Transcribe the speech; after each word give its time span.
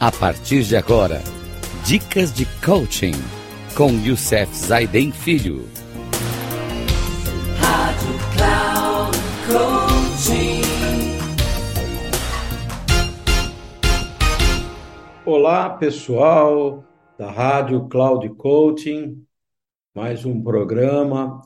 A 0.00 0.12
partir 0.12 0.62
de 0.62 0.76
agora, 0.76 1.20
dicas 1.84 2.32
de 2.32 2.46
coaching 2.64 3.14
com 3.76 3.90
Youssef 3.90 4.54
Zaiden 4.54 5.10
Filho. 5.10 5.68
Rádio 7.58 8.14
Cloud 8.36 9.18
Coaching. 9.48 10.62
Olá, 15.26 15.70
pessoal 15.70 16.84
da 17.18 17.32
Rádio 17.32 17.88
Cloud 17.88 18.28
Coaching. 18.36 19.26
Mais 19.92 20.24
um 20.24 20.40
programa 20.40 21.42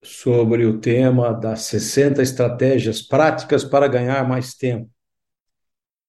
sobre 0.00 0.64
o 0.64 0.78
tema 0.78 1.32
das 1.32 1.62
60 1.62 2.22
estratégias 2.22 3.02
práticas 3.02 3.64
para 3.64 3.88
ganhar 3.88 4.28
mais 4.28 4.54
tempo. 4.54 4.95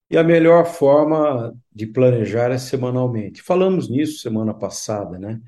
E 0.10 0.18
a 0.18 0.24
melhor 0.24 0.66
forma 0.66 1.54
de 1.72 1.86
planejar 1.86 2.52
é 2.52 2.58
semanalmente. 2.58 3.42
Falamos 3.42 3.90
nisso 3.90 4.20
semana 4.20 4.54
passada, 4.54 5.20
né? 5.20 5.42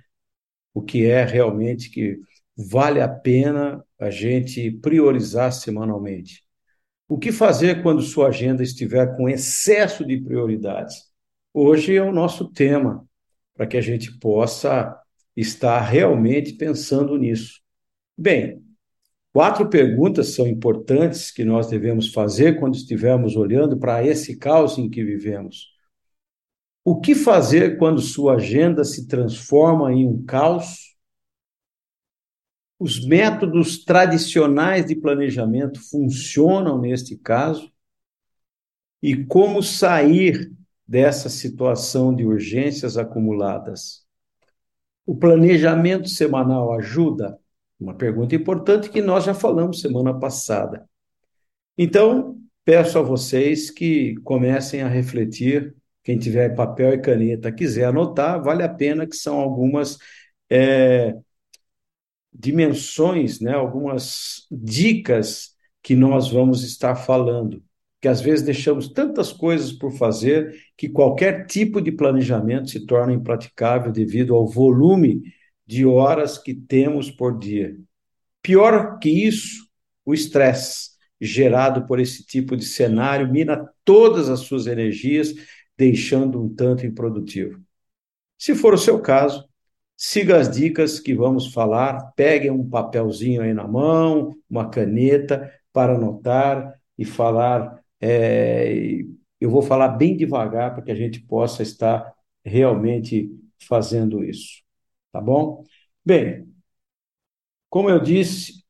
O 0.74 0.82
que 0.82 1.06
é 1.06 1.24
realmente 1.24 1.90
que 1.90 2.20
vale 2.56 3.02
a 3.02 3.08
pena 3.08 3.84
a 3.98 4.10
gente 4.10 4.70
priorizar 4.72 5.54
semanalmente. 5.54 6.44
O 7.08 7.18
que 7.18 7.32
fazer 7.32 7.82
quando 7.82 8.02
sua 8.02 8.28
agenda 8.28 8.62
estiver 8.62 9.16
com 9.16 9.30
excesso 9.30 10.06
de 10.06 10.22
prioridades? 10.22 11.10
Hoje 11.54 11.96
é 11.96 12.04
o 12.04 12.12
nosso 12.12 12.52
tema, 12.52 13.08
para 13.56 13.66
que 13.66 13.78
a 13.78 13.82
gente 13.82 14.18
possa 14.20 14.96
estar 15.36 15.80
realmente 15.82 16.54
pensando 16.54 17.18
nisso. 17.18 17.62
Bem, 18.18 18.64
Quatro 19.40 19.70
perguntas 19.70 20.36
são 20.36 20.46
importantes 20.46 21.32
que 21.32 21.46
nós 21.46 21.70
devemos 21.70 22.12
fazer 22.12 22.60
quando 22.60 22.76
estivermos 22.76 23.38
olhando 23.38 23.80
para 23.80 24.06
esse 24.06 24.36
caos 24.36 24.78
em 24.78 24.90
que 24.90 25.02
vivemos. 25.02 25.70
O 26.84 27.00
que 27.00 27.16
fazer 27.16 27.78
quando 27.78 28.02
sua 28.02 28.34
agenda 28.34 28.84
se 28.84 29.08
transforma 29.08 29.94
em 29.94 30.06
um 30.06 30.26
caos? 30.26 30.94
Os 32.78 33.08
métodos 33.08 33.86
tradicionais 33.86 34.86
de 34.86 34.94
planejamento 34.94 35.80
funcionam 35.90 36.78
neste 36.78 37.16
caso? 37.16 37.72
E 39.02 39.24
como 39.24 39.64
sair 39.64 40.52
dessa 40.86 41.30
situação 41.30 42.14
de 42.14 42.26
urgências 42.26 42.98
acumuladas? 42.98 44.06
O 45.06 45.16
planejamento 45.16 46.10
semanal 46.10 46.74
ajuda? 46.74 47.39
Uma 47.80 47.94
pergunta 47.94 48.36
importante 48.36 48.90
que 48.90 49.02
nós 49.02 49.24
já 49.24 49.34
falamos 49.34 49.80
semana 49.80 50.14
passada. 50.20 50.88
Então, 51.78 52.38
peço 52.66 53.00
a 53.00 53.02
vocês 53.02 53.72
que 53.72 54.16
comecem 54.24 54.82
a 54.82 54.88
refletir. 54.90 55.74
Quem 56.04 56.18
tiver 56.18 56.56
papel 56.56 56.94
e 56.94 57.00
caneta 57.00 57.52
quiser 57.52 57.86
anotar, 57.86 58.44
vale 58.44 58.64
a 58.64 58.70
pena, 58.70 59.08
que 59.08 59.16
são 59.16 59.40
algumas 59.40 59.98
é, 60.50 61.16
dimensões, 62.34 63.40
né, 63.40 63.54
algumas 63.54 64.46
dicas 64.52 65.56
que 65.82 65.96
nós 65.96 66.30
vamos 66.30 66.64
estar 66.64 66.96
falando. 66.96 67.64
Que 68.02 68.08
às 68.08 68.20
vezes 68.20 68.46
deixamos 68.46 68.90
tantas 68.90 69.32
coisas 69.32 69.72
por 69.72 69.92
fazer 69.92 70.54
que 70.76 70.90
qualquer 70.90 71.46
tipo 71.46 71.82
de 71.82 71.92
planejamento 71.92 72.70
se 72.70 72.86
torna 72.86 73.14
impraticável 73.14 73.92
devido 73.92 74.36
ao 74.36 74.48
volume 74.48 75.22
de 75.70 75.86
horas 75.86 76.40
que 76.40 76.52
temos 76.52 77.12
por 77.12 77.38
dia. 77.38 77.78
Pior 78.42 78.98
que 78.98 79.08
isso, 79.08 79.68
o 80.04 80.16
estresse 80.16 80.90
gerado 81.22 81.86
por 81.86 82.00
esse 82.00 82.26
tipo 82.26 82.58
de 82.58 82.66
cenário 82.66 83.32
mina 83.32 83.70
todas 83.86 84.30
as 84.30 84.40
suas 84.40 84.66
energias, 84.66 85.32
deixando 85.78 86.44
um 86.44 86.50
tanto 86.50 86.88
improdutivo. 86.88 87.62
Se 88.36 88.56
for 88.56 88.74
o 88.74 88.80
seu 88.80 89.00
caso, 89.00 89.48
siga 89.96 90.38
as 90.38 90.50
dicas 90.50 91.00
que 91.00 91.14
vamos 91.14 91.54
falar, 91.54 92.14
pegue 92.16 92.50
um 92.50 92.68
papelzinho 92.68 93.44
aí 93.44 93.54
na 93.54 93.68
mão, 93.68 94.36
uma 94.50 94.72
caneta 94.72 95.54
para 95.72 95.94
anotar 95.94 96.74
e 96.98 97.06
falar. 97.06 97.80
É, 98.02 99.04
eu 99.40 99.52
vou 99.52 99.62
falar 99.62 99.90
bem 99.90 100.18
devagar 100.18 100.74
para 100.74 100.82
que 100.82 100.92
a 100.92 100.96
gente 100.96 101.22
possa 101.22 101.62
estar 101.62 102.12
realmente 102.44 103.30
fazendo 103.60 104.24
isso. 104.24 104.68
Tá 105.12 105.22
bom? 105.22 105.64
Bem, 106.06 106.48
como 107.70 107.90
eu 107.90 108.00
disse, 108.00 108.64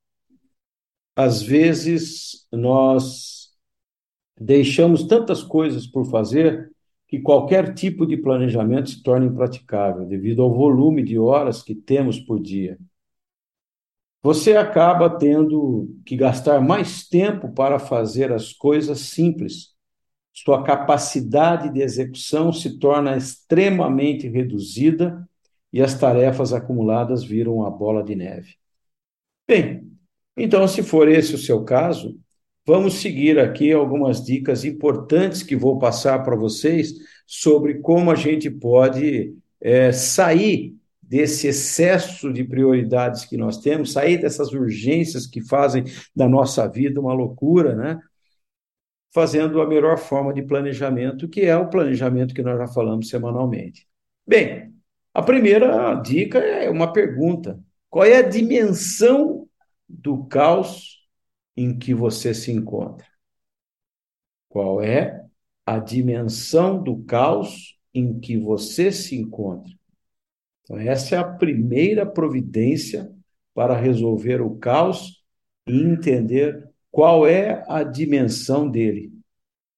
às 1.15 1.41
vezes 1.41 2.47
nós 2.51 3.49
deixamos 4.39 5.03
tantas 5.05 5.43
coisas 5.43 5.85
por 5.87 6.05
fazer 6.09 6.71
que 7.07 7.19
qualquer 7.19 7.73
tipo 7.73 8.05
de 8.05 8.17
planejamento 8.17 8.89
se 8.89 9.03
torna 9.03 9.25
impraticável 9.25 10.05
devido 10.05 10.41
ao 10.41 10.53
volume 10.53 11.03
de 11.03 11.17
horas 11.19 11.63
que 11.63 11.75
temos 11.75 12.19
por 12.19 12.39
dia. 12.41 12.77
Você 14.21 14.55
acaba 14.55 15.09
tendo 15.17 15.89
que 16.05 16.15
gastar 16.15 16.59
mais 16.61 17.07
tempo 17.07 17.51
para 17.53 17.79
fazer 17.79 18.31
as 18.31 18.51
coisas 18.51 18.99
simples. 18.99 19.73
Sua 20.33 20.63
capacidade 20.63 21.71
de 21.73 21.81
execução 21.81 22.51
se 22.51 22.79
torna 22.79 23.17
extremamente 23.17 24.27
reduzida 24.27 25.28
e 25.71 25.81
as 25.81 25.97
tarefas 25.97 26.53
acumuladas 26.53 27.23
viram 27.23 27.55
uma 27.57 27.69
bola 27.69 28.03
de 28.03 28.15
neve. 28.15 28.55
Bem, 29.47 29.89
então, 30.37 30.67
se 30.67 30.83
for 30.83 31.07
esse 31.07 31.35
o 31.35 31.37
seu 31.37 31.63
caso, 31.63 32.17
vamos 32.65 32.95
seguir 32.95 33.39
aqui 33.39 33.71
algumas 33.71 34.23
dicas 34.23 34.63
importantes 34.63 35.43
que 35.43 35.55
vou 35.55 35.77
passar 35.79 36.23
para 36.23 36.35
vocês 36.35 36.93
sobre 37.25 37.79
como 37.79 38.11
a 38.11 38.15
gente 38.15 38.49
pode 38.49 39.35
é, 39.59 39.91
sair 39.91 40.75
desse 41.01 41.47
excesso 41.47 42.31
de 42.31 42.43
prioridades 42.43 43.25
que 43.25 43.35
nós 43.35 43.57
temos, 43.57 43.91
sair 43.91 44.19
dessas 44.19 44.51
urgências 44.53 45.25
que 45.25 45.41
fazem 45.41 45.83
da 46.15 46.29
nossa 46.29 46.67
vida 46.67 46.99
uma 47.01 47.13
loucura, 47.13 47.75
né? 47.75 47.99
Fazendo 49.11 49.59
a 49.59 49.67
melhor 49.67 49.97
forma 49.97 50.31
de 50.31 50.43
planejamento, 50.43 51.27
que 51.27 51.41
é 51.41 51.57
o 51.57 51.67
planejamento 51.67 52.33
que 52.33 52.43
nós 52.43 52.59
já 52.59 52.67
falamos 52.67 53.09
semanalmente. 53.09 53.87
Bem, 54.25 54.71
a 55.13 55.21
primeira 55.21 55.95
dica 55.95 56.39
é 56.39 56.69
uma 56.69 56.93
pergunta: 56.93 57.59
qual 57.89 58.05
é 58.05 58.17
a 58.17 58.21
dimensão 58.27 59.47
do 59.87 60.25
caos 60.25 61.07
em 61.57 61.77
que 61.77 61.93
você 61.93 62.33
se 62.33 62.51
encontra? 62.51 63.07
Qual 64.47 64.81
é 64.81 65.25
a 65.65 65.79
dimensão 65.79 66.81
do 66.81 67.03
caos 67.03 67.77
em 67.93 68.19
que 68.19 68.37
você 68.37 68.91
se 68.91 69.15
encontra? 69.15 69.71
Então, 70.63 70.77
essa 70.77 71.15
é 71.15 71.17
a 71.17 71.23
primeira 71.23 72.05
providência 72.05 73.11
para 73.53 73.75
resolver 73.75 74.41
o 74.41 74.55
caos 74.57 75.23
e 75.67 75.81
entender 75.81 76.69
qual 76.91 77.27
é 77.27 77.63
a 77.67 77.83
dimensão 77.83 78.69
dele. 78.69 79.11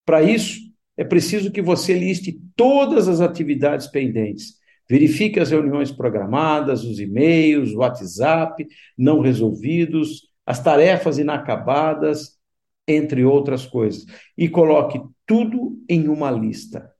Para 0.05 0.21
isso, 0.21 0.59
é 0.97 1.03
preciso 1.03 1.51
que 1.51 1.61
você 1.61 1.97
liste 1.97 2.39
todas 2.55 3.07
as 3.07 3.21
atividades 3.21 3.87
pendentes 3.87 4.60
Verifique 4.91 5.39
as 5.39 5.51
reuniões 5.51 5.89
programadas, 5.89 6.83
os 6.83 6.99
e-mails, 6.99 7.71
o 7.71 7.77
WhatsApp 7.77 8.67
não 8.97 9.21
resolvidos, 9.21 10.23
as 10.45 10.61
tarefas 10.61 11.17
inacabadas, 11.17 12.37
entre 12.85 13.23
outras 13.23 13.65
coisas. 13.65 14.05
E 14.37 14.49
coloque 14.49 15.01
tudo 15.25 15.81
em 15.87 16.09
uma 16.09 16.29
lista. 16.29 16.91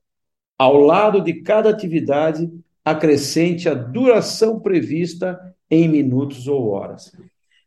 Ao 0.58 0.78
lado 0.78 1.20
de 1.20 1.42
cada 1.42 1.68
atividade, 1.68 2.50
acrescente 2.82 3.68
a 3.68 3.74
duração 3.74 4.58
prevista 4.58 5.38
em 5.70 5.86
minutos 5.86 6.48
ou 6.48 6.70
horas. 6.70 7.12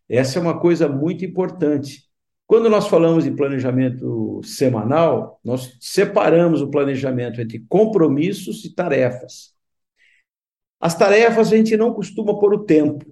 Essa 0.09 0.39
é 0.39 0.41
uma 0.41 0.59
coisa 0.59 0.89
muito 0.89 1.23
importante. 1.23 2.01
Quando 2.47 2.67
nós 2.67 2.87
falamos 2.87 3.25
de 3.25 3.31
planejamento 3.31 4.41
semanal, 4.43 5.39
nós 5.45 5.77
separamos 5.79 6.63
o 6.63 6.71
planejamento 6.71 7.39
entre 7.39 7.63
compromissos 7.69 8.65
e 8.65 8.73
tarefas. 8.73 9.54
As 10.85 10.93
tarefas 10.93 11.51
a 11.51 11.57
gente 11.57 11.75
não 11.75 11.91
costuma 11.91 12.37
pôr 12.37 12.53
o 12.53 12.63
tempo. 12.63 13.03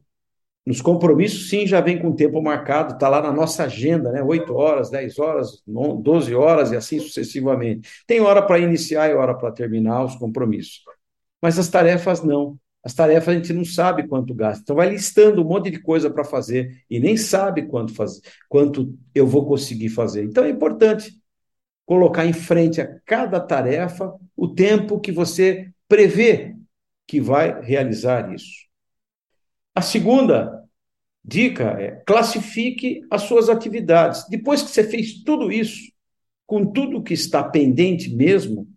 Nos 0.63 0.79
compromissos, 0.79 1.49
sim, 1.49 1.65
já 1.65 1.81
vem 1.81 1.99
com 1.99 2.09
o 2.09 2.15
tempo 2.15 2.39
marcado, 2.39 2.93
está 2.93 3.09
lá 3.09 3.19
na 3.19 3.33
nossa 3.33 3.63
agenda, 3.63 4.11
né? 4.11 4.21
8 4.21 4.53
horas, 4.53 4.91
10 4.91 5.17
horas, 5.17 5.63
12 5.65 6.35
horas 6.35 6.71
e 6.71 6.75
assim 6.75 6.99
sucessivamente. 6.99 7.89
Tem 8.05 8.21
hora 8.21 8.43
para 8.43 8.59
iniciar 8.59 9.09
e 9.09 9.15
hora 9.15 9.33
para 9.33 9.51
terminar 9.51 10.05
os 10.05 10.15
compromissos. 10.15 10.83
Mas 11.41 11.57
as 11.57 11.67
tarefas 11.67 12.21
não. 12.21 12.59
As 12.83 12.93
tarefas 12.93 13.29
a 13.29 13.37
gente 13.37 13.51
não 13.51 13.65
sabe 13.65 14.07
quanto 14.07 14.35
gasta. 14.35 14.61
Então 14.61 14.75
vai 14.75 14.89
listando 14.89 15.41
um 15.41 15.47
monte 15.47 15.71
de 15.71 15.79
coisa 15.79 16.11
para 16.11 16.23
fazer 16.23 16.77
e 16.87 16.99
nem 16.99 17.17
sabe 17.17 17.63
quanto, 17.63 17.91
faz, 17.95 18.21
quanto 18.47 18.95
eu 19.15 19.25
vou 19.25 19.47
conseguir 19.47 19.89
fazer. 19.89 20.23
Então 20.25 20.43
é 20.43 20.49
importante 20.49 21.11
colocar 21.87 22.23
em 22.23 22.33
frente 22.33 22.79
a 22.79 22.99
cada 23.03 23.39
tarefa 23.39 24.13
o 24.37 24.47
tempo 24.47 24.99
que 24.99 25.11
você 25.11 25.71
prevê 25.87 26.53
que 27.07 27.19
vai 27.21 27.61
realizar 27.61 28.33
isso. 28.33 28.67
A 29.75 29.81
segunda 29.81 30.63
dica 31.23 31.75
é 31.79 31.91
classifique 32.05 33.01
as 33.09 33.23
suas 33.23 33.49
atividades. 33.49 34.27
Depois 34.29 34.61
que 34.61 34.69
você 34.69 34.83
fez 34.83 35.23
tudo 35.23 35.51
isso, 35.51 35.91
com 36.45 36.65
tudo 36.71 37.03
que 37.03 37.13
está 37.13 37.43
pendente 37.43 38.13
mesmo, 38.13 38.67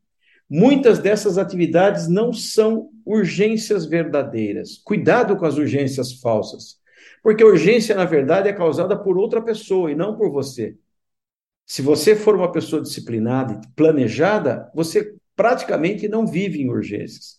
Muitas 0.49 1.00
dessas 1.00 1.38
atividades 1.38 2.06
não 2.06 2.32
são 2.32 2.90
urgências 3.05 3.84
verdadeiras. 3.84 4.78
Cuidado 4.78 5.37
com 5.37 5.44
as 5.44 5.56
urgências 5.56 6.20
falsas. 6.20 6.78
Porque 7.23 7.43
a 7.43 7.46
urgência, 7.46 7.96
na 7.96 8.05
verdade, 8.05 8.49
é 8.49 8.52
causada 8.52 8.96
por 8.96 9.19
outra 9.19 9.43
pessoa 9.43 9.90
e 9.90 9.96
não 9.96 10.17
por 10.17 10.31
você. 10.31 10.76
Se 11.67 11.82
você 11.82 12.14
for 12.14 12.37
uma 12.37 12.52
pessoa 12.52 12.81
disciplinada 12.81 13.61
e 13.61 13.75
planejada, 13.75 14.70
você 14.73 15.17
praticamente 15.34 16.08
não 16.08 16.25
vive 16.25 16.62
em 16.62 16.69
urgências. 16.69 17.37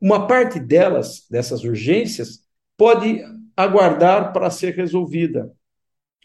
Uma 0.00 0.26
parte 0.26 0.58
delas, 0.58 1.26
dessas 1.30 1.62
urgências, 1.62 2.40
pode 2.76 3.22
aguardar 3.56 4.32
para 4.32 4.50
ser 4.50 4.74
resolvida. 4.74 5.52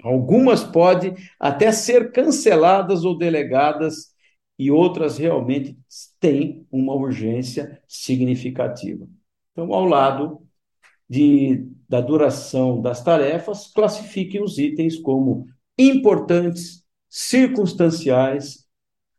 Algumas 0.01 0.63
podem 0.63 1.15
até 1.39 1.71
ser 1.71 2.11
canceladas 2.11 3.03
ou 3.03 3.17
delegadas 3.17 4.13
e 4.57 4.71
outras 4.71 5.17
realmente 5.17 5.77
têm 6.19 6.65
uma 6.71 6.93
urgência 6.93 7.81
significativa. 7.87 9.07
Então, 9.51 9.73
ao 9.73 9.85
lado 9.85 10.41
de, 11.09 11.67
da 11.87 12.01
duração 12.01 12.81
das 12.81 13.03
tarefas, 13.03 13.67
classifiquem 13.67 14.41
os 14.41 14.57
itens 14.57 14.97
como 14.97 15.47
importantes, 15.77 16.83
circunstanciais 17.09 18.65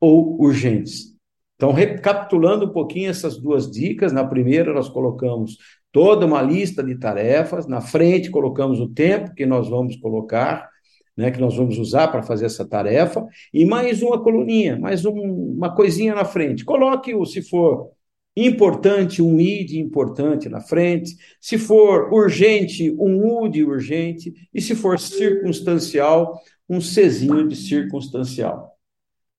ou 0.00 0.40
urgentes. 0.40 1.15
Então, 1.56 1.72
recapitulando 1.72 2.66
um 2.66 2.72
pouquinho 2.72 3.10
essas 3.10 3.38
duas 3.38 3.70
dicas, 3.70 4.12
na 4.12 4.24
primeira 4.24 4.74
nós 4.74 4.88
colocamos 4.88 5.56
toda 5.90 6.26
uma 6.26 6.42
lista 6.42 6.84
de 6.84 6.94
tarefas, 6.98 7.66
na 7.66 7.80
frente 7.80 8.30
colocamos 8.30 8.78
o 8.78 8.88
tempo 8.88 9.34
que 9.34 9.46
nós 9.46 9.68
vamos 9.68 9.96
colocar, 9.96 10.68
né, 11.16 11.30
que 11.30 11.40
nós 11.40 11.56
vamos 11.56 11.78
usar 11.78 12.08
para 12.08 12.22
fazer 12.22 12.44
essa 12.44 12.68
tarefa, 12.68 13.26
e 13.54 13.64
mais 13.64 14.02
uma 14.02 14.22
coluninha, 14.22 14.78
mais 14.78 15.06
um, 15.06 15.18
uma 15.18 15.74
coisinha 15.74 16.14
na 16.14 16.26
frente. 16.26 16.62
Coloque 16.62 17.14
o, 17.14 17.24
se 17.24 17.40
for 17.40 17.90
importante, 18.36 19.22
um 19.22 19.40
i 19.40 19.64
de 19.64 19.80
importante 19.80 20.50
na 20.50 20.60
frente, 20.60 21.16
se 21.40 21.56
for 21.56 22.12
urgente, 22.12 22.94
um 22.98 23.44
u 23.44 23.48
de 23.48 23.64
urgente, 23.64 24.34
e 24.52 24.60
se 24.60 24.74
for 24.74 24.98
circunstancial, 24.98 26.38
um 26.68 26.78
czinho 26.80 27.48
de 27.48 27.56
circunstancial. 27.56 28.75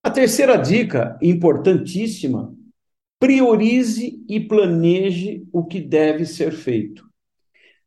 A 0.07 0.09
terceira 0.09 0.55
dica, 0.55 1.19
importantíssima, 1.21 2.55
priorize 3.19 4.23
e 4.29 4.39
planeje 4.39 5.45
o 5.51 5.65
que 5.65 5.81
deve 5.81 6.25
ser 6.25 6.53
feito. 6.53 7.03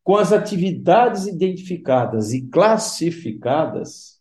Com 0.05 0.17
as 0.17 0.31
atividades 0.31 1.26
identificadas 1.26 2.34
e 2.34 2.46
classificadas, 2.46 4.20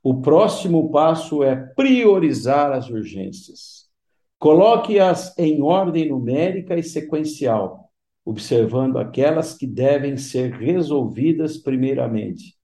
o 0.00 0.20
próximo 0.20 0.92
passo 0.92 1.42
é 1.42 1.56
priorizar 1.56 2.70
as 2.70 2.88
urgências. 2.88 3.88
Coloque-as 4.38 5.36
em 5.36 5.60
ordem 5.60 6.10
numérica 6.10 6.78
e 6.78 6.84
sequencial, 6.84 7.90
observando 8.24 8.96
aquelas 8.96 9.54
que 9.54 9.66
devem 9.66 10.16
ser 10.16 10.52
resolvidas 10.52 11.56
primeiramente. 11.56 12.54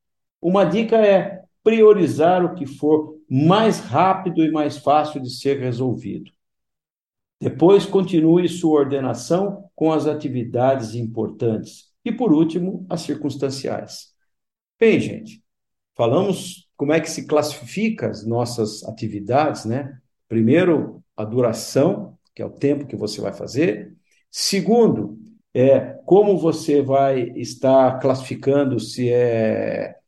Uma 0.41 0.65
dica 0.65 0.97
é 1.05 1.43
priorizar 1.65 2.45
o 2.45 2.55
que 2.55 2.67
for 2.67 3.20
mais 3.31 3.79
rápido 3.79 4.45
e 4.45 4.51
mais 4.51 4.79
fácil 4.79 5.21
de 5.23 5.31
ser 5.31 5.61
resolvido. 5.61 6.33
Depois, 7.41 7.87
continue 7.87 8.49
sua 8.49 8.81
ordenação 8.81 9.71
com 9.75 9.93
as 9.93 10.07
atividades 10.07 10.97
importantes. 10.97 11.91
E, 12.05 12.11
por 12.11 12.33
último, 12.33 12.85
as 12.91 13.03
circunstanciais. 13.03 14.09
Bem, 14.79 14.99
gente, 14.99 15.43
falamos 15.95 16.69
como 16.77 16.93
é 16.93 17.01
que 17.01 17.11
se 17.11 17.27
classifica 17.27 18.09
as 18.11 18.27
nossas 18.27 18.83
atividades, 18.85 19.65
né? 19.65 19.99
Primeiro, 20.29 21.03
a 21.17 21.25
duração, 21.25 22.19
que 22.35 22.43
é 22.43 22.47
o 22.47 22.51
tempo 22.51 22.87
que 22.87 22.97
você 22.97 23.21
vai 23.21 23.33
fazer. 23.33 23.95
Segundo, 24.31 25.19
é 25.55 25.99
como 26.05 26.37
você 26.39 26.83
vai 26.83 27.31
estar 27.37 27.99
classificando 28.01 28.81
se 28.81 29.09
é 29.09 30.00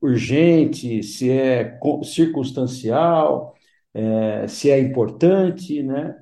urgente, 0.00 1.02
se 1.02 1.30
é 1.30 1.78
circunstancial, 2.04 3.54
é, 3.94 4.46
se 4.48 4.70
é 4.70 4.78
importante, 4.80 5.82
né? 5.82 6.16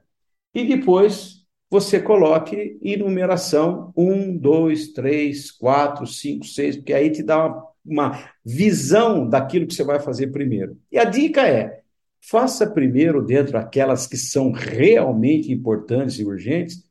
E 0.54 0.66
depois 0.66 1.44
você 1.70 2.00
coloque 2.00 2.78
enumeração 2.82 3.92
1, 3.96 4.38
2, 4.38 4.92
3, 4.92 5.50
4, 5.52 6.06
5, 6.06 6.44
6, 6.46 6.76
porque 6.76 6.94
aí 6.94 7.10
te 7.10 7.22
dá 7.22 7.46
uma, 7.46 7.66
uma 7.84 8.30
visão 8.44 9.28
daquilo 9.28 9.66
que 9.66 9.74
você 9.74 9.84
vai 9.84 10.00
fazer 10.00 10.28
primeiro. 10.28 10.78
E 10.90 10.98
a 10.98 11.04
dica 11.04 11.46
é: 11.46 11.82
faça 12.20 12.66
primeiro, 12.70 13.24
dentro 13.24 13.52
daquelas 13.52 14.06
que 14.06 14.16
são 14.16 14.50
realmente 14.52 15.52
importantes 15.52 16.18
e 16.18 16.24
urgentes, 16.24 16.82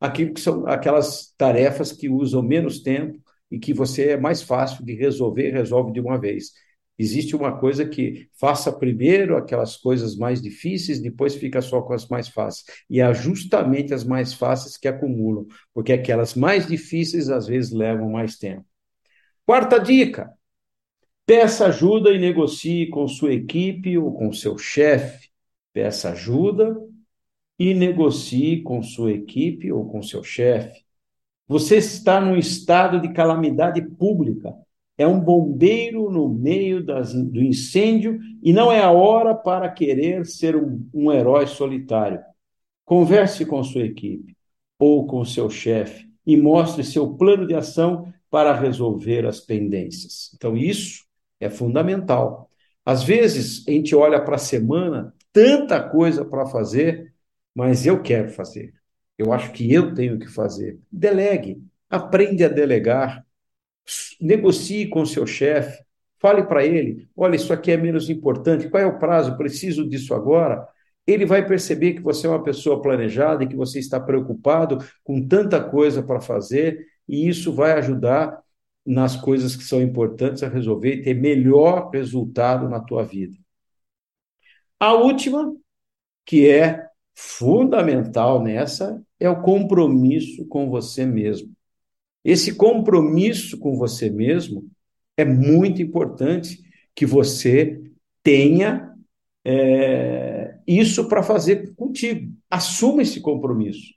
aquilo 0.00 0.34
que 0.34 0.40
são 0.40 0.66
aquelas 0.66 1.34
tarefas 1.36 1.92
que 1.92 2.08
usam 2.08 2.42
menos 2.42 2.80
tempo 2.80 3.23
e 3.54 3.58
que 3.58 3.72
você 3.72 4.10
é 4.10 4.16
mais 4.16 4.42
fácil 4.42 4.84
de 4.84 4.94
resolver, 4.94 5.50
resolve 5.50 5.92
de 5.92 6.00
uma 6.00 6.18
vez. 6.18 6.52
Existe 6.98 7.34
uma 7.34 7.58
coisa 7.58 7.86
que 7.86 8.28
faça 8.38 8.72
primeiro 8.72 9.36
aquelas 9.36 9.76
coisas 9.76 10.16
mais 10.16 10.42
difíceis, 10.42 11.00
depois 11.00 11.34
fica 11.34 11.60
só 11.60 11.80
com 11.82 11.92
as 11.92 12.08
mais 12.08 12.28
fáceis. 12.28 12.64
E 12.90 13.00
é 13.00 13.14
justamente 13.14 13.94
as 13.94 14.04
mais 14.04 14.34
fáceis 14.34 14.76
que 14.76 14.88
acumulam, 14.88 15.46
porque 15.72 15.92
aquelas 15.92 16.34
mais 16.34 16.66
difíceis 16.66 17.28
às 17.28 17.46
vezes 17.46 17.72
levam 17.72 18.10
mais 18.10 18.36
tempo. 18.36 18.64
Quarta 19.46 19.78
dica: 19.78 20.32
peça 21.26 21.66
ajuda 21.66 22.10
e 22.10 22.18
negocie 22.18 22.88
com 22.88 23.06
sua 23.06 23.32
equipe 23.34 23.96
ou 23.98 24.12
com 24.12 24.32
seu 24.32 24.58
chefe. 24.58 25.28
Peça 25.72 26.10
ajuda 26.10 26.76
e 27.58 27.72
negocie 27.74 28.62
com 28.62 28.82
sua 28.82 29.12
equipe 29.12 29.70
ou 29.72 29.88
com 29.88 30.02
seu 30.02 30.22
chefe. 30.24 30.83
Você 31.46 31.76
está 31.76 32.20
num 32.20 32.36
estado 32.36 33.00
de 33.00 33.12
calamidade 33.12 33.82
pública. 33.82 34.54
É 34.96 35.06
um 35.06 35.20
bombeiro 35.20 36.10
no 36.10 36.28
meio 36.28 36.84
das, 36.84 37.12
do 37.12 37.42
incêndio 37.42 38.18
e 38.42 38.52
não 38.52 38.70
é 38.70 38.80
a 38.80 38.90
hora 38.90 39.34
para 39.34 39.68
querer 39.68 40.24
ser 40.24 40.56
um, 40.56 40.88
um 40.94 41.12
herói 41.12 41.46
solitário. 41.46 42.20
Converse 42.84 43.44
com 43.44 43.62
sua 43.62 43.82
equipe 43.82 44.36
ou 44.78 45.06
com 45.06 45.24
seu 45.24 45.50
chefe 45.50 46.08
e 46.26 46.36
mostre 46.36 46.84
seu 46.84 47.14
plano 47.14 47.46
de 47.46 47.54
ação 47.54 48.12
para 48.30 48.54
resolver 48.54 49.26
as 49.26 49.40
pendências. 49.40 50.32
Então, 50.34 50.56
isso 50.56 51.04
é 51.40 51.50
fundamental. 51.50 52.48
Às 52.84 53.02
vezes, 53.02 53.66
a 53.66 53.70
gente 53.70 53.94
olha 53.94 54.22
para 54.22 54.36
a 54.36 54.38
semana, 54.38 55.14
tanta 55.32 55.80
coisa 55.80 56.24
para 56.24 56.46
fazer, 56.46 57.14
mas 57.54 57.86
eu 57.86 58.02
quero 58.02 58.30
fazer. 58.30 58.74
Eu 59.16 59.32
acho 59.32 59.52
que 59.52 59.72
eu 59.72 59.94
tenho 59.94 60.18
que 60.18 60.26
fazer. 60.26 60.78
Delegue, 60.90 61.62
aprende 61.88 62.44
a 62.44 62.48
delegar, 62.48 63.24
negocie 64.20 64.88
com 64.88 65.04
seu 65.06 65.26
chefe, 65.26 65.82
fale 66.18 66.42
para 66.44 66.64
ele: 66.64 67.08
olha, 67.16 67.36
isso 67.36 67.52
aqui 67.52 67.70
é 67.70 67.76
menos 67.76 68.10
importante, 68.10 68.68
qual 68.68 68.82
é 68.82 68.86
o 68.86 68.98
prazo? 68.98 69.36
Preciso 69.36 69.88
disso 69.88 70.14
agora. 70.14 70.66
Ele 71.06 71.26
vai 71.26 71.46
perceber 71.46 71.94
que 71.94 72.00
você 72.00 72.26
é 72.26 72.30
uma 72.30 72.42
pessoa 72.42 72.80
planejada 72.80 73.44
e 73.44 73.46
que 73.46 73.54
você 73.56 73.78
está 73.78 74.00
preocupado 74.00 74.78
com 75.02 75.26
tanta 75.26 75.62
coisa 75.62 76.02
para 76.02 76.20
fazer, 76.20 76.86
e 77.06 77.28
isso 77.28 77.52
vai 77.52 77.72
ajudar 77.72 78.42
nas 78.86 79.14
coisas 79.14 79.54
que 79.54 79.64
são 79.64 79.82
importantes 79.82 80.42
a 80.42 80.48
resolver 80.48 80.94
e 80.94 81.02
ter 81.02 81.14
melhor 81.14 81.90
resultado 81.90 82.68
na 82.68 82.80
tua 82.80 83.04
vida. 83.04 83.36
A 84.80 84.94
última, 84.94 85.54
que 86.24 86.48
é 86.48 86.86
fundamental 87.14 88.42
nessa 88.42 89.03
é 89.18 89.28
o 89.28 89.42
compromisso 89.42 90.46
com 90.46 90.68
você 90.68 91.06
mesmo. 91.06 91.52
Esse 92.24 92.54
compromisso 92.54 93.58
com 93.58 93.76
você 93.76 94.10
mesmo 94.10 94.68
é 95.16 95.24
muito 95.24 95.82
importante 95.82 96.62
que 96.94 97.04
você 97.04 97.82
tenha 98.22 98.92
é, 99.44 100.56
isso 100.66 101.06
para 101.06 101.22
fazer 101.22 101.74
contigo. 101.74 102.32
Assuma 102.50 103.02
esse 103.02 103.20
compromisso. 103.20 103.92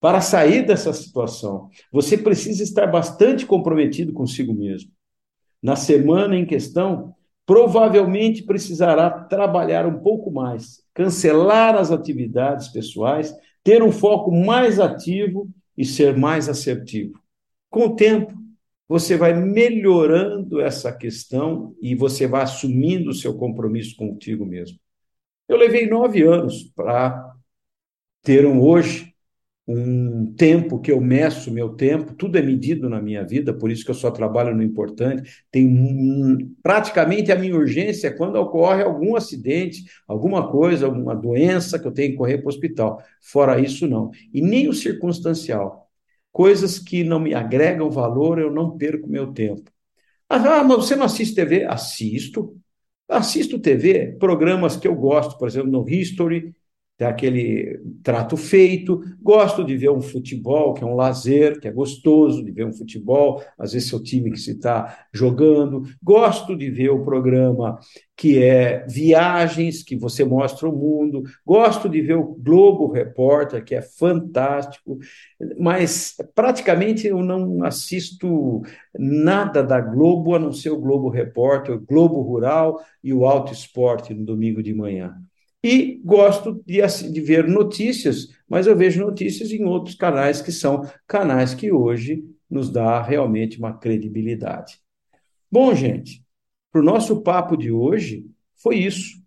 Para 0.00 0.20
sair 0.20 0.64
dessa 0.64 0.92
situação, 0.92 1.68
você 1.92 2.16
precisa 2.16 2.62
estar 2.62 2.86
bastante 2.86 3.44
comprometido 3.44 4.12
consigo 4.12 4.54
mesmo. 4.54 4.90
Na 5.60 5.74
semana 5.74 6.36
em 6.36 6.46
questão, 6.46 7.14
provavelmente 7.44 8.44
precisará 8.44 9.10
trabalhar 9.10 9.86
um 9.86 9.98
pouco 9.98 10.30
mais, 10.30 10.82
cancelar 10.94 11.74
as 11.74 11.90
atividades 11.90 12.68
pessoais, 12.68 13.34
ter 13.62 13.82
um 13.82 13.92
foco 13.92 14.30
mais 14.30 14.80
ativo 14.80 15.48
e 15.76 15.84
ser 15.84 16.16
mais 16.16 16.48
assertivo. 16.48 17.20
Com 17.70 17.86
o 17.86 17.96
tempo, 17.96 18.32
você 18.88 19.16
vai 19.16 19.34
melhorando 19.34 20.60
essa 20.60 20.90
questão 20.90 21.76
e 21.80 21.94
você 21.94 22.26
vai 22.26 22.42
assumindo 22.42 23.10
o 23.10 23.14
seu 23.14 23.36
compromisso 23.36 23.94
contigo 23.96 24.46
mesmo. 24.46 24.78
Eu 25.46 25.56
levei 25.56 25.86
nove 25.86 26.22
anos 26.22 26.64
para 26.74 27.34
ter 28.22 28.46
um 28.46 28.62
hoje 28.62 29.07
um 29.70 30.32
tempo 30.34 30.80
que 30.80 30.90
eu 30.90 30.98
meço 30.98 31.50
meu 31.52 31.68
tempo, 31.74 32.14
tudo 32.14 32.38
é 32.38 32.42
medido 32.42 32.88
na 32.88 33.02
minha 33.02 33.22
vida, 33.22 33.52
por 33.52 33.70
isso 33.70 33.84
que 33.84 33.90
eu 33.90 33.94
só 33.94 34.10
trabalho 34.10 34.56
no 34.56 34.62
importante. 34.62 35.44
Tem 35.50 36.56
praticamente 36.62 37.30
a 37.30 37.36
minha 37.36 37.54
urgência 37.54 38.08
é 38.08 38.10
quando 38.10 38.36
ocorre 38.36 38.82
algum 38.82 39.14
acidente, 39.14 39.84
alguma 40.06 40.50
coisa, 40.50 40.86
alguma 40.86 41.14
doença 41.14 41.78
que 41.78 41.86
eu 41.86 41.92
tenho 41.92 42.12
que 42.12 42.16
correr 42.16 42.38
para 42.38 42.46
o 42.46 42.48
hospital. 42.48 43.02
Fora 43.20 43.60
isso, 43.60 43.86
não. 43.86 44.10
E 44.32 44.40
nem 44.40 44.68
o 44.68 44.72
circunstancial. 44.72 45.90
Coisas 46.32 46.78
que 46.78 47.04
não 47.04 47.20
me 47.20 47.34
agregam 47.34 47.90
valor, 47.90 48.38
eu 48.38 48.50
não 48.50 48.78
perco 48.78 49.06
meu 49.06 49.32
tempo. 49.34 49.70
Ah, 50.30 50.64
mas 50.64 50.76
você 50.78 50.96
não 50.96 51.04
assiste 51.04 51.34
TV? 51.34 51.64
Assisto. 51.64 52.56
Assisto 53.08 53.58
TV, 53.58 54.16
programas 54.18 54.76
que 54.76 54.86
eu 54.86 54.94
gosto, 54.94 55.38
por 55.38 55.48
exemplo, 55.48 55.70
no 55.70 55.88
History, 55.88 56.54
aquele 57.06 57.80
trato 58.02 58.36
feito. 58.36 59.02
Gosto 59.22 59.64
de 59.64 59.76
ver 59.76 59.90
um 59.90 60.00
futebol, 60.00 60.74
que 60.74 60.82
é 60.82 60.86
um 60.86 60.94
lazer, 60.94 61.60
que 61.60 61.68
é 61.68 61.72
gostoso 61.72 62.44
de 62.44 62.50
ver 62.50 62.66
um 62.66 62.72
futebol, 62.72 63.42
às 63.58 63.72
vezes 63.72 63.88
seu 63.88 64.02
time 64.02 64.30
que 64.30 64.38
se 64.38 64.52
está 64.52 65.06
jogando. 65.12 65.82
Gosto 66.02 66.56
de 66.56 66.70
ver 66.70 66.90
o 66.90 67.04
programa 67.04 67.78
que 68.18 68.42
é 68.42 68.84
viagens, 68.88 69.84
que 69.84 69.96
você 69.96 70.24
mostra 70.24 70.68
o 70.68 70.76
mundo. 70.76 71.22
Gosto 71.46 71.88
de 71.88 72.02
ver 72.02 72.16
o 72.16 72.34
Globo 72.34 72.90
Repórter, 72.90 73.64
que 73.64 73.76
é 73.76 73.80
fantástico, 73.80 74.98
mas 75.56 76.16
praticamente 76.34 77.06
eu 77.06 77.22
não 77.22 77.62
assisto 77.62 78.60
nada 78.98 79.62
da 79.62 79.80
Globo, 79.80 80.34
a 80.34 80.38
não 80.38 80.52
ser 80.52 80.70
o 80.70 80.80
Globo 80.80 81.08
Repórter, 81.08 81.76
o 81.76 81.80
Globo 81.80 82.20
Rural 82.20 82.80
e 83.04 83.14
o 83.14 83.24
Alto 83.24 83.52
Esporte 83.52 84.12
no 84.12 84.24
domingo 84.24 84.60
de 84.64 84.74
manhã. 84.74 85.14
E 85.62 86.00
gosto 86.04 86.62
de, 86.66 86.80
de 87.12 87.20
ver 87.20 87.48
notícias, 87.48 88.28
mas 88.48 88.66
eu 88.66 88.76
vejo 88.76 89.04
notícias 89.04 89.50
em 89.50 89.64
outros 89.64 89.96
canais 89.96 90.40
que 90.40 90.52
são 90.52 90.88
canais 91.06 91.54
que 91.54 91.72
hoje 91.72 92.24
nos 92.48 92.70
dá 92.70 93.02
realmente 93.02 93.58
uma 93.58 93.76
credibilidade. 93.76 94.78
Bom, 95.50 95.74
gente, 95.74 96.24
para 96.70 96.80
o 96.80 96.84
nosso 96.84 97.22
papo 97.22 97.56
de 97.56 97.72
hoje 97.72 98.26
foi 98.56 98.76
isso. 98.76 99.20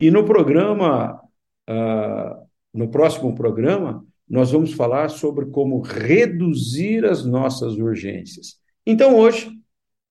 E 0.00 0.10
no 0.10 0.24
programa, 0.24 1.20
uh, 1.68 2.46
no 2.72 2.88
próximo 2.90 3.34
programa, 3.34 4.06
nós 4.28 4.52
vamos 4.52 4.72
falar 4.72 5.08
sobre 5.08 5.46
como 5.46 5.80
reduzir 5.80 7.04
as 7.04 7.24
nossas 7.24 7.76
urgências. 7.76 8.60
Então, 8.86 9.16
hoje, 9.16 9.50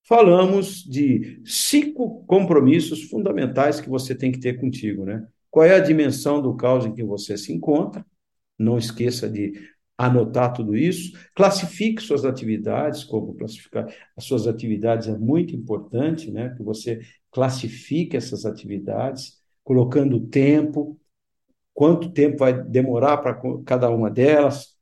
falamos 0.07 0.83
de 0.83 1.41
cinco 1.45 2.23
compromissos 2.25 3.03
fundamentais 3.03 3.81
que 3.81 3.89
você 3.89 4.15
tem 4.15 4.31
que 4.31 4.39
ter 4.39 4.59
contigo, 4.59 5.03
né? 5.05 5.27
Qual 5.51 5.65
é 5.65 5.75
a 5.75 5.79
dimensão 5.79 6.41
do 6.41 6.55
caos 6.55 6.85
em 6.85 6.93
que 6.93 7.03
você 7.03 7.37
se 7.37 7.51
encontra? 7.51 8.05
Não 8.57 8.77
esqueça 8.77 9.29
de 9.29 9.53
anotar 9.97 10.53
tudo 10.53 10.77
isso. 10.77 11.17
Classifique 11.35 12.01
suas 12.01 12.23
atividades, 12.23 13.03
como 13.03 13.33
classificar 13.35 13.87
as 14.15 14.23
suas 14.23 14.47
atividades 14.47 15.07
é 15.07 15.17
muito 15.17 15.55
importante, 15.55 16.31
né? 16.31 16.53
Que 16.55 16.63
você 16.63 17.01
classifique 17.31 18.15
essas 18.15 18.45
atividades, 18.45 19.41
colocando 19.63 20.19
tempo, 20.19 20.97
quanto 21.73 22.09
tempo 22.11 22.37
vai 22.37 22.53
demorar 22.63 23.17
para 23.17 23.39
cada 23.65 23.89
uma 23.89 24.09
delas, 24.09 24.77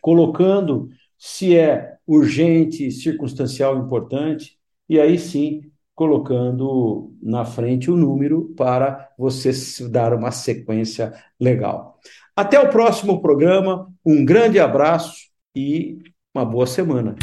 colocando 0.00 0.88
se 1.18 1.56
é 1.56 1.96
urgente, 2.06 2.90
circunstancial, 2.90 3.76
importante, 3.78 4.58
e 4.88 5.00
aí 5.00 5.18
sim 5.18 5.62
colocando 5.94 7.14
na 7.22 7.44
frente 7.44 7.90
o 7.90 7.96
número 7.96 8.52
para 8.56 9.08
você 9.18 9.50
dar 9.88 10.12
uma 10.12 10.30
sequência 10.30 11.12
legal. 11.40 11.98
Até 12.36 12.60
o 12.60 12.68
próximo 12.68 13.22
programa, 13.22 13.90
um 14.04 14.22
grande 14.24 14.60
abraço 14.60 15.14
e 15.56 15.98
uma 16.34 16.44
boa 16.44 16.66
semana. 16.66 17.16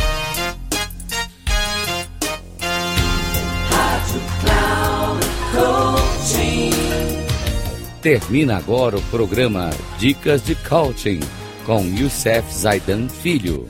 Termina 8.02 8.58
agora 8.58 8.98
o 8.98 9.02
programa 9.04 9.70
Dicas 9.98 10.44
de 10.44 10.56
Coaching 10.56 11.22
com 11.66 11.86
Youssef 11.86 12.52
Zaidan 12.54 13.08
Filho. 13.08 13.70